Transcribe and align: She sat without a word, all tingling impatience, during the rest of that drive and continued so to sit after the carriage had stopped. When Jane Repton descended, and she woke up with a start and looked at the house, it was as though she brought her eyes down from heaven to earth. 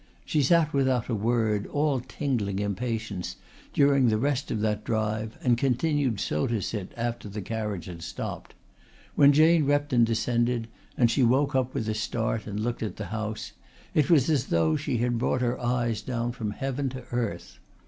She 0.25 0.41
sat 0.41 0.73
without 0.73 1.09
a 1.09 1.13
word, 1.15 1.67
all 1.67 1.99
tingling 1.99 2.57
impatience, 2.57 3.35
during 3.71 4.07
the 4.07 4.17
rest 4.17 4.49
of 4.49 4.59
that 4.61 4.83
drive 4.83 5.37
and 5.43 5.59
continued 5.59 6.19
so 6.19 6.47
to 6.47 6.59
sit 6.59 6.91
after 6.97 7.29
the 7.29 7.39
carriage 7.39 7.85
had 7.85 8.01
stopped. 8.01 8.55
When 9.13 9.31
Jane 9.31 9.63
Repton 9.63 10.03
descended, 10.03 10.67
and 10.97 11.11
she 11.11 11.21
woke 11.21 11.53
up 11.53 11.75
with 11.75 11.87
a 11.87 11.93
start 11.93 12.47
and 12.47 12.59
looked 12.59 12.81
at 12.81 12.95
the 12.95 13.05
house, 13.13 13.51
it 13.93 14.09
was 14.09 14.27
as 14.27 14.47
though 14.47 14.75
she 14.75 15.07
brought 15.07 15.41
her 15.41 15.61
eyes 15.63 16.01
down 16.01 16.31
from 16.31 16.49
heaven 16.49 16.89
to 16.89 17.03
earth. 17.11 17.59